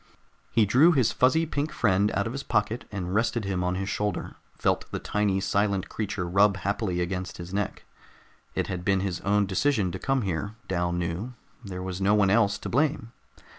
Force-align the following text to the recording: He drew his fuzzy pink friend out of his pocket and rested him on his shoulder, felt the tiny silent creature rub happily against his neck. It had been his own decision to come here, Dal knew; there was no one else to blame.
He 0.49 0.65
drew 0.65 0.93
his 0.93 1.11
fuzzy 1.11 1.45
pink 1.45 1.71
friend 1.71 2.09
out 2.15 2.25
of 2.25 2.33
his 2.33 2.41
pocket 2.41 2.85
and 2.91 3.13
rested 3.13 3.45
him 3.45 3.63
on 3.63 3.75
his 3.75 3.87
shoulder, 3.87 4.35
felt 4.57 4.89
the 4.89 4.97
tiny 4.97 5.39
silent 5.39 5.89
creature 5.89 6.27
rub 6.27 6.57
happily 6.57 6.99
against 7.01 7.37
his 7.37 7.53
neck. 7.53 7.85
It 8.55 8.65
had 8.65 8.83
been 8.83 9.01
his 9.01 9.21
own 9.21 9.45
decision 9.45 9.91
to 9.91 9.99
come 9.99 10.23
here, 10.23 10.55
Dal 10.67 10.91
knew; 10.91 11.33
there 11.63 11.83
was 11.83 12.01
no 12.01 12.15
one 12.15 12.31
else 12.31 12.57
to 12.57 12.67
blame. 12.67 13.11